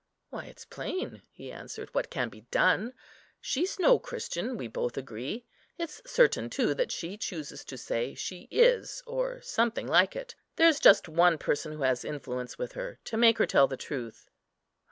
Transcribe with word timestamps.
"Why, 0.31 0.45
it's 0.45 0.65
plain," 0.65 1.21
he 1.31 1.51
answered, 1.51 1.93
"what 1.93 2.09
can 2.09 2.29
be 2.29 2.41
done. 2.49 2.95
She's 3.39 3.77
no 3.77 3.99
Christian, 3.99 4.57
we 4.57 4.67
both 4.67 4.97
agree. 4.97 5.45
It's 5.77 6.01
certain, 6.07 6.49
too, 6.49 6.73
that 6.73 6.91
she 6.91 7.17
chooses 7.17 7.63
to 7.65 7.77
say 7.77 8.15
she 8.15 8.47
is, 8.49 9.03
or 9.05 9.41
something 9.43 9.85
like 9.85 10.15
it. 10.15 10.33
There's 10.55 10.79
just 10.79 11.07
one 11.07 11.37
person 11.37 11.73
who 11.73 11.83
has 11.83 12.03
influence 12.03 12.57
with 12.57 12.71
her, 12.71 12.97
to 13.03 13.15
make 13.15 13.37
her 13.37 13.45
tell 13.45 13.67
the 13.67 13.77
truth." 13.77 14.27